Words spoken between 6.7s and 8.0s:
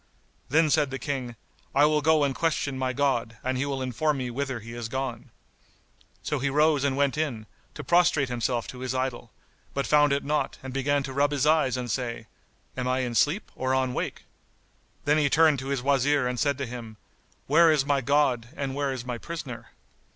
and went in, to